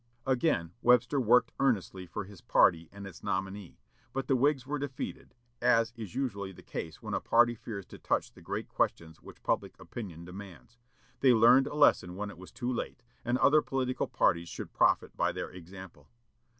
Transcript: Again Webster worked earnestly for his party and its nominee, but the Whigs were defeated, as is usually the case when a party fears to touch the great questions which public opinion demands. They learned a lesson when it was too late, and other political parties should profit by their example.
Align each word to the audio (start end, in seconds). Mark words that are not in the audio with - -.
Again 0.25 0.73
Webster 0.81 1.19
worked 1.21 1.51
earnestly 1.59 2.07
for 2.07 2.23
his 2.23 2.41
party 2.41 2.89
and 2.91 3.05
its 3.05 3.21
nominee, 3.21 3.77
but 4.13 4.27
the 4.27 4.35
Whigs 4.35 4.65
were 4.65 4.79
defeated, 4.79 5.35
as 5.61 5.93
is 5.95 6.15
usually 6.15 6.51
the 6.51 6.63
case 6.63 7.03
when 7.03 7.13
a 7.13 7.19
party 7.21 7.53
fears 7.53 7.85
to 7.85 7.99
touch 7.99 8.33
the 8.33 8.41
great 8.41 8.67
questions 8.67 9.21
which 9.21 9.43
public 9.43 9.79
opinion 9.79 10.25
demands. 10.25 10.79
They 11.19 11.35
learned 11.35 11.67
a 11.67 11.75
lesson 11.75 12.15
when 12.15 12.31
it 12.31 12.39
was 12.39 12.51
too 12.51 12.73
late, 12.73 13.03
and 13.23 13.37
other 13.37 13.61
political 13.61 14.07
parties 14.07 14.49
should 14.49 14.73
profit 14.73 15.15
by 15.15 15.31
their 15.31 15.51
example. 15.51 16.09